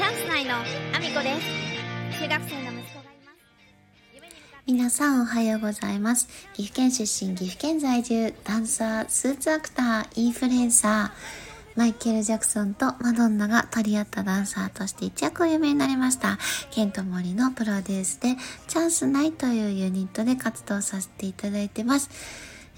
[0.00, 1.38] チャンス内のアミコで
[2.08, 6.26] す中学生の息子がいます皆さんおはようございます。
[6.54, 16.38] 岐阜県出身、岐阜県在住、ダンサー、スーツアクター、インフルエンサー、マイケル・ジャクソンとマドンナが取り合ったダンサーとして一躍有名になりました。
[16.70, 18.36] ケント・モリのプロデュースで、
[18.68, 22.08] チャンスないというユニットで活動させていただいてます。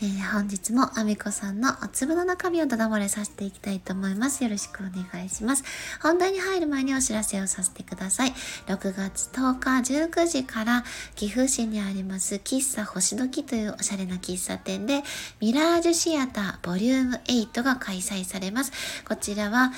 [0.02, 4.42] えー本日もアミコさんのお粒の中身をダダ漏れさせていきたいと思います。
[4.42, 5.62] よろしくお願いします。
[6.02, 8.32] 本題に入る前にお知らせをさせてください。
[8.66, 15.04] 6月10日19時から岐阜市にあります喫茶星時というおしゃれな喫茶店で
[15.40, 18.72] ミラージュシアターボリューム8が開催されます。
[19.04, 19.70] こちらは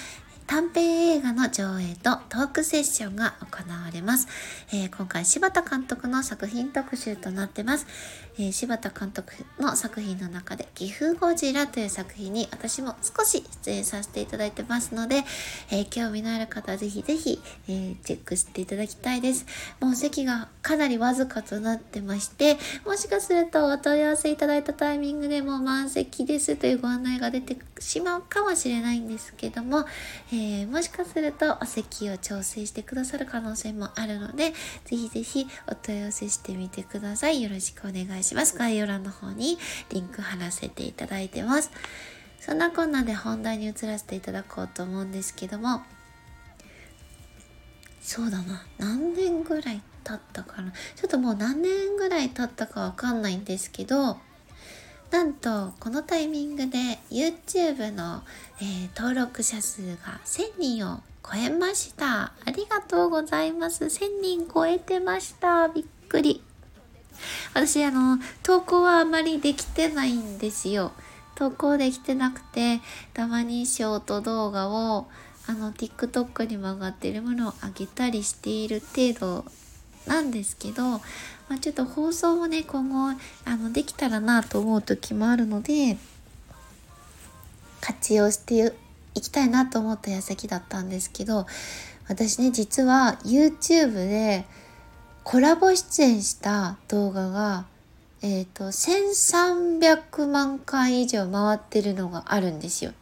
[0.47, 4.29] 短編映画の上映とトークセッションが行われます。
[4.73, 7.87] えー今回柴田監督の作品特集となってます。
[8.39, 15.25] えー柴田監督の作品の中で岐阜ゴジラという作品に私も少し出演させていただいてますので、
[15.71, 19.47] えー興味のある方ぜひぜひ、えーチェックしていただきたいです。
[19.81, 34.53] もう席がかなりわずかとなってまして、もしかするとお問い合わせいただいたタイミングでもう満席ですというご案内が出てしまうかもしれないんですけども、ーもしかするとお席を調整してくださる可能性もあるので、
[34.85, 37.43] ぜひぜひお問い合わせしてみてください。
[37.43, 38.57] よろしくお願いします。
[38.57, 39.59] 概要欄の方に
[39.91, 41.71] リンク貼らせていただいてます。
[42.41, 45.83] そんなこんなで本題に移らせていただこうと思うんですけども、
[48.01, 48.67] そうだな。
[48.77, 50.73] 何年ぐらい経ったかな。
[50.95, 54.19] ちょっともう何年ぐらい経ったかわかんないんですけど、
[55.15, 58.25] なんとこのタイミングで YouTube の、
[58.61, 62.33] えー登録者数が1000人を超えました。
[62.45, 63.85] ありがとうございます。
[63.85, 65.69] 1000人超えてました。
[65.69, 66.43] びっくり。
[67.55, 70.91] 私あの投稿はあまりできてないんですよ。
[71.37, 72.81] 投稿できてなくて
[73.13, 75.07] たまにショート動画を
[75.47, 79.45] あの TikTok にも上がってるものを上げたりしている程度
[80.07, 81.01] なんですけど、ま
[81.57, 85.97] あ、ちょっと放送もね今後あのできたらなと思う時もあるので
[87.81, 88.75] 活用して
[89.15, 91.47] いきたいなと思った矢先だったんですけど
[92.09, 94.45] 私ね実は YouTube で
[95.23, 97.65] コラボ出演した動画が
[98.23, 102.93] えっ、と1300万回以上回ってるのがあるんですよ。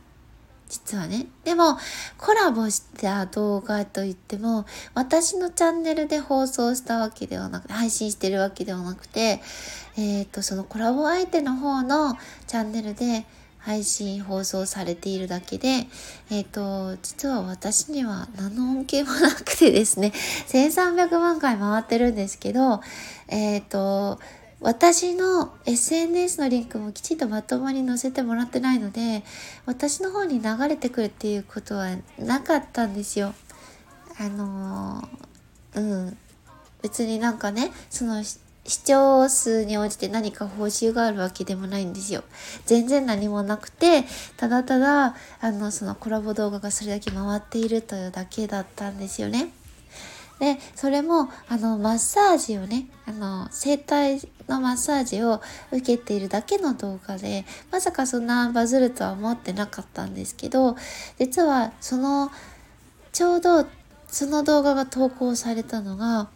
[0.73, 1.27] 実はね。
[1.45, 1.77] でも、
[2.17, 9.43] コラボした動画といっても、私のチャンネルで放送したわけではなくて、配信してるわけではなくて、
[9.99, 12.17] えっ、と、そのコラボ相手の方の
[12.47, 13.27] チャンネルで
[13.59, 15.87] 配信放送されているだけで、
[16.31, 20.15] えっ、と、実は私には何の恩恵もなくてですね、
[20.49, 22.81] 1300万回回ってるんですけど、
[23.29, 24.19] えっ、と、
[24.63, 29.25] 私の SNS のリンクもきちんとまともに載せてもらってないので、
[29.67, 33.35] 私の方に流れてくるっていうことはなかったんですよ。
[34.21, 36.19] あのーうん。
[36.81, 38.39] 別になんかね、その視
[38.85, 42.23] 聴数に応じて何か報酬があるわけでもないんですよ。
[42.65, 44.05] 全然何もなくて、
[44.37, 49.53] ただただ、あの、そのコラボ動画がそれだけ回っているというだけだったんですよね。
[50.43, 60.75] で、それも、あの、マッサージをね、あの、整体のマッサージを受けているだけの動画で、まさかそんなバズるとは思ってなかったんですけど、
[61.17, 62.33] 実はその、
[63.13, 63.67] ちょうど
[64.09, 66.29] その動画が投稿されたのが、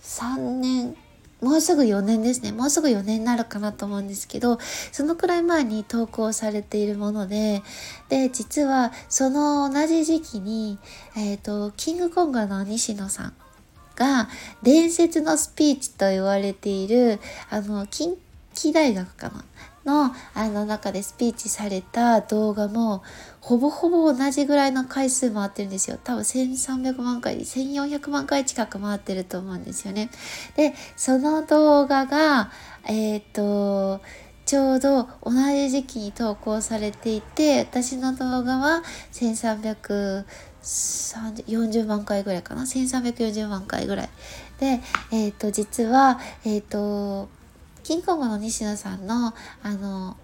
[0.00, 0.96] 3年、
[1.44, 2.52] もうすぐ4年ですね。
[2.52, 4.58] もうすぐ4年になるかなと思うんですけど、
[4.92, 7.62] そのくらい前に投稿されているもので、
[8.08, 10.78] で、実はその同じ時期に、
[11.16, 13.34] えっ、と、キングコングの西野さん
[13.94, 14.28] が
[14.62, 18.16] 伝説のスピーチと言われている、あの、近
[18.54, 19.44] 畿大学かな
[19.84, 23.02] の、あの中でスピーチされた動画も、
[23.40, 25.98] ほぼほぼ同じぐらいの回数回ってるんですよ。
[26.02, 30.10] 多分1300万回、1400万回近く回ってると思うんですよね。
[30.56, 32.50] で、その動画が、
[32.86, 34.00] えっ、と、
[34.46, 42.62] ちょうど同じ時期に投稿されていて、私の動画は1340万回ぐらいかな。
[42.62, 44.08] 1340万回ぐらい。
[44.60, 44.80] で、
[45.12, 47.28] えっ、と、実は、えっ、と、
[47.84, 50.16] キングコンの西野さんの、あの、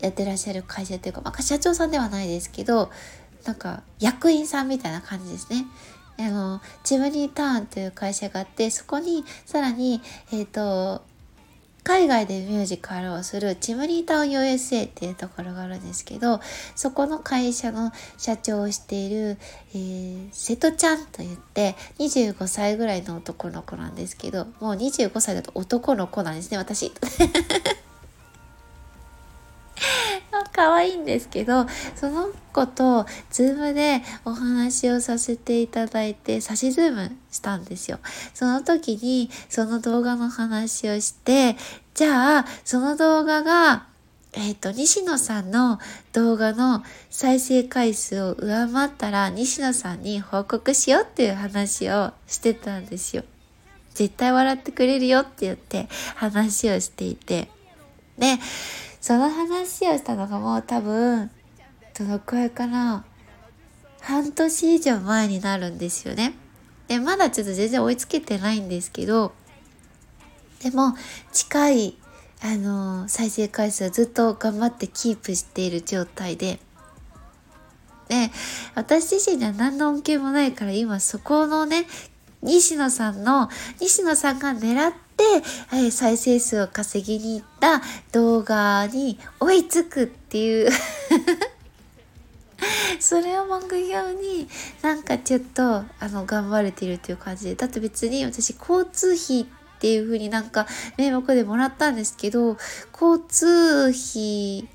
[0.00, 2.90] やってらっしゃる会社というか、まあ、社長さんではないですけど、
[3.44, 5.66] なんか、役員さんみたいな感じですね。
[6.18, 10.00] あの、ジムニーターンという会社があって、そこに、さらに、
[10.32, 11.02] えっ、と、
[11.82, 16.40] 海外でミュージカルをするチムリータウン USA っていうところがあるんですけど、
[16.74, 19.38] そこの会社の社長をしている、
[19.74, 26.92] えー瀬戸ちゃんと言って、25歳ぐらいの男の子なんですけど、もう25歳だと男の子なんですね、私。
[30.60, 37.98] 可愛いんですけど、その子とズームでお話をさせていただいて、サシズームしたんですよ。
[38.34, 41.56] その時にその動画の話をして、
[41.94, 43.86] じゃあその動画が
[44.32, 45.78] えっ、ー、と、西野さんの
[46.12, 53.24] 動画の再生回数を上回ったら、西野さんに報告しようっていう話をしてたんですよ。
[53.94, 57.48] 絶対笑ってくれるよって言って話をしていて。
[58.18, 58.38] で、
[59.00, 61.30] その話をしたのがもう多分、
[61.98, 63.04] どのくらいかな
[64.00, 66.34] 半年以上前になるんですよね。
[66.88, 69.32] で、まだちょっと全然追いつけてないんですけど、
[70.62, 70.94] でも、
[71.32, 71.96] 近い
[72.42, 76.58] あの再生回数をずっと頑張ってキープしている状態で
[78.08, 78.30] で
[78.74, 81.86] 私自身には何の恩恵もないから今そこのね
[82.42, 85.09] 西野さんの西野さんが狙って、
[85.72, 87.82] え再生数を稼ぎに行った
[88.12, 90.70] 動画に追いつくっていう。
[93.00, 94.46] それを目標に
[94.82, 97.54] なんかちょっとあの頑張れているという感じで。
[97.54, 100.66] だって別に私交通費ってっていう風になんか
[100.98, 102.58] 名目でもらったんですけど、
[102.92, 104.68] 交通費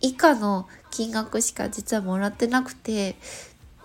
[0.00, 3.16] 以下の金額しか実はもらってなくて、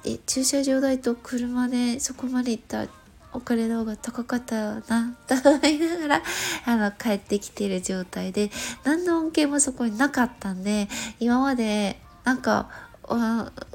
[0.05, 2.85] え、駐車場代と車でそこまで行った
[3.37, 6.23] お金の方が高かったな、と思いながら、
[6.65, 8.49] あの、帰ってきてる状態で、
[8.83, 10.87] 何の恩恵もそこになかったんで、
[11.19, 12.69] 今まで、なんか、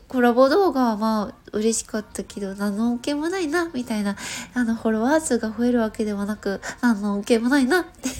[0.09, 4.15] コラボ動画はまあ嬉しかったけど何の恩恵もないなみたいな
[4.53, 8.11] あのフォロワー数が増えるわけでもなく何の恩恵もないなって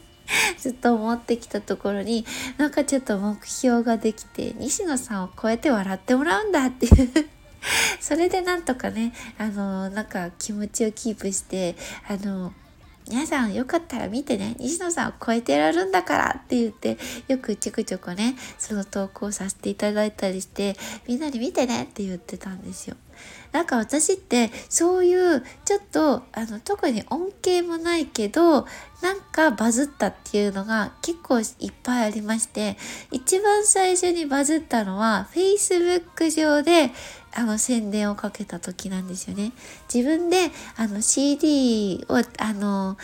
[0.56, 2.24] ずっと思ってきたところに
[2.56, 7.28] なんかちょっと目標ができて西野さんを超えて笑ってもらうんだっていう。
[8.04, 11.74] それでなんとかねあのなんか気持ちをキープして
[12.06, 12.52] あの
[13.08, 16.96] 皆さんよかったら見てね、西野さんを超えてられるんだからって言って、
[17.28, 20.74] よくちょくちょくね、その投稿させていただいたりして、
[21.06, 22.96] みんなに見てねって言ってたんですよ。
[23.54, 28.66] なんか私ってそういうちょっとあの特に恩恵もないけど
[29.00, 32.76] なんかバズったっていうのが結構いっぱいありまして
[33.12, 36.90] 一番最初にバズったのは Facebook 上で
[37.32, 39.52] あの宣伝をかけた時なんですよね。
[39.92, 42.96] 自分であの CD をあの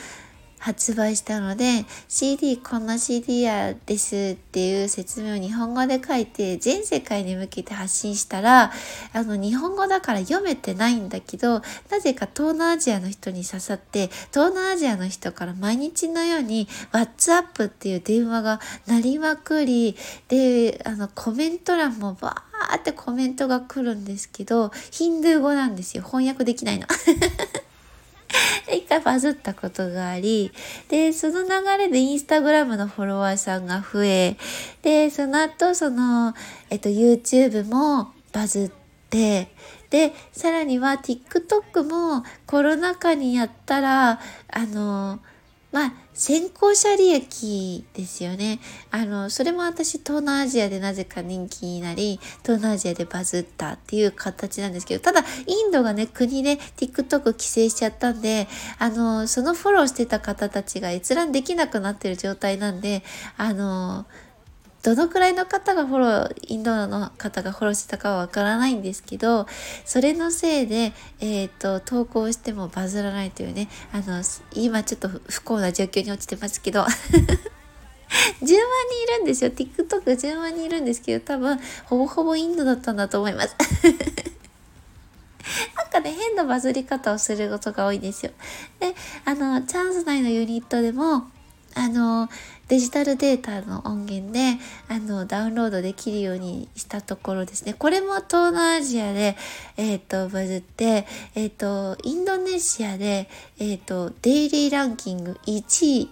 [0.61, 8.71] 発売したので CD こんな CD やですっていう説明を日本語で書いて全世界に向けて発信したら
[9.13, 19.97] あの日本語だから読めてないんだけどなぜか東南アジアの人に刺さって東南アジアの人から毎日のように WhatsApp っていう電話が鳴りまくり
[20.29, 26.87] であのコメント欄もバーってコメントが来るんですけどヒンドゥー語なんですよ翻訳できないの。
[28.75, 30.53] 一回バズったことがあり、
[30.89, 34.37] で、その流れでインスタグラムのフォロワーさんが増え、
[34.83, 36.35] で、その後、その、
[36.71, 38.71] えっと、YouTube もバズっ
[39.11, 39.49] て、
[39.91, 45.21] で、さらには TikTok もコロナ禍にやったら、あの、
[45.73, 48.59] まあ、先行者利益ですよね。
[48.91, 63.05] あの、それも私、東南アジアでなぜか人気になり、東南アジアでバズったっていう形なんですけど、ただ、インドがね、国で TikTok 規制しちゃったんで、あの、そのフォローしてた方たちが閲覧できなくなってる状態なんで、
[63.37, 64.07] あの、
[64.83, 69.47] どのくらいの方がフォロー、インドの方がフォローしたかはわからないんですけど、
[69.85, 74.23] それのせいで、えっ、ー、と、投稿してもバズらないというね、あの、
[74.55, 76.91] 今ちょっと不幸な状況に落ちてますけど、10万
[78.41, 78.57] 人い
[79.19, 79.51] るんですよ。
[79.51, 83.55] TikTok10 万人いるんですけど、多分、ほぼほぼインドだったんだと思います。
[85.77, 88.33] なんかね、変なバズり方をすることが多いんですよ。
[88.79, 91.31] で、あの、チャンス内のユニットでも、
[91.75, 92.29] あの、
[92.69, 94.57] デジタルデータの音源で
[94.89, 97.75] あのダウンロードできるようにしたところですね。
[97.75, 99.37] これも東南アジアで、
[99.77, 106.11] え、ー、と、バズって、え、ー、と、インドネシアで、え、ー、と、デイリーランキング1位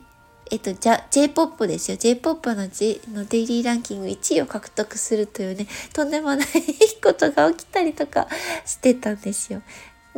[0.51, 1.97] えっと、じゃ、J-POP ですよ。
[1.99, 6.47] J-POP の,、J、のデイリーランキング1位を獲得するというね、とんでもない
[7.03, 8.29] ことが起きたりとか
[8.65, 9.63] してたんですよ。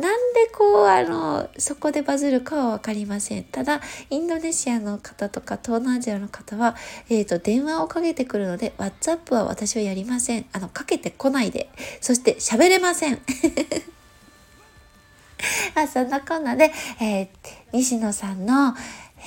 [0.01, 3.43] なんでこうあのそこでバズるかは分かりません。
[3.43, 6.75] ただインドネシアの方とか東南アジアの方は、
[7.09, 10.45] えーと、電話をかけてくるので WhatsApp は私はやりません。
[10.53, 11.69] あのかけてこないで。
[12.01, 13.21] そして喋れません。
[15.75, 17.27] あそんなこんなで、えー、
[17.73, 18.75] 西野さんの、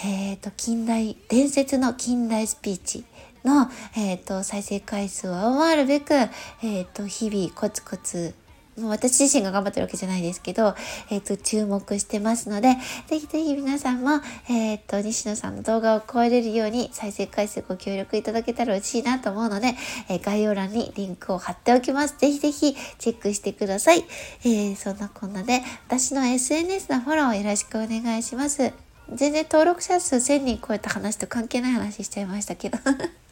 [0.05, 3.05] えーと、近代伝説の近代スピーチ
[3.45, 8.35] の、えーと、再生回数を上回るべく、えーと日々コツコツ
[8.79, 10.75] もう私自身が頑張ってるわけじゃないですけど、
[11.11, 12.77] えっ、ー、と、注目してますので、
[13.07, 19.75] ぜひぜひ皆さんも、えっ、ー、と、西野さんの動画を超えれるように再生回数ご協力いただけたら嬉しいなと思うので、
[20.09, 22.17] えー、概要欄にリンクを貼っておきます。
[22.19, 24.05] ぜひぜひチェックしてください。
[24.45, 28.73] えそんなこんなで、私の SNS のフォローをよろしくお願いします。
[29.13, 32.79] 全然登録者数1000人超えた話と関係ない話しちゃいましたけど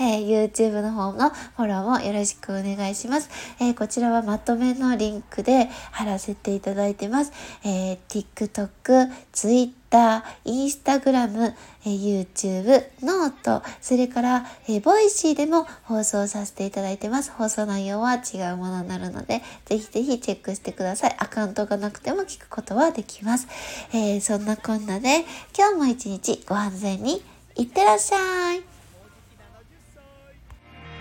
[0.00, 3.28] えー、YouTube の方のフォローもよろしくお願いします。
[3.60, 7.32] えー、こちらはまとめのリンクで貼らせていただいてます。
[7.64, 11.54] えー、TikTok、Twitter、Instagram、
[11.84, 17.30] え YouTube、 note、それから、えー、 Voicy でも放送させていただいてます。
[17.32, 21.16] 放送内容は違うものになるので、ぜひぜひチェックしてください。
[21.18, 23.48] アカウントがなくても聞くことはできます。
[23.92, 25.24] え、そんなこんなで、
[25.56, 27.22] 今日も一日ご安全に
[27.56, 28.69] いってらっしゃい。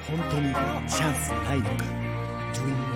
[0.07, 0.53] 本当に
[0.87, 1.85] チャンスないのか。
[2.53, 2.88] Dream